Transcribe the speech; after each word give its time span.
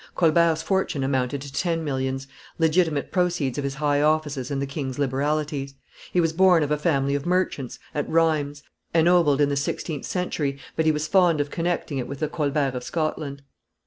Colbert's 0.15 0.63
fortune 0.63 1.03
amounted 1.03 1.41
to 1.43 1.53
ten 1.53 1.83
millions, 1.83 2.25
legitimate 2.57 3.11
proceeds 3.11 3.59
of 3.59 3.63
his 3.63 3.75
high 3.75 4.01
offices 4.01 4.49
and 4.49 4.59
the 4.59 4.65
king's 4.65 4.97
liberalities. 4.97 5.75
He 6.11 6.19
was 6.19 6.33
born 6.33 6.63
of 6.63 6.71
a 6.71 6.77
family 6.79 7.13
of 7.13 7.27
merchants, 7.27 7.77
at 7.93 8.09
Rheims, 8.09 8.63
ennobled 8.95 9.41
in 9.41 9.49
the 9.49 9.55
sixteenth 9.55 10.07
century, 10.07 10.57
but 10.75 10.85
he 10.87 10.91
was 10.91 11.05
fond 11.07 11.39
of 11.39 11.51
connecting 11.51 11.99
it 11.99 12.07
with 12.07 12.17
the 12.19 12.27
Colberts 12.27 12.75
of 12.75 12.83
Scotland. 12.83 13.43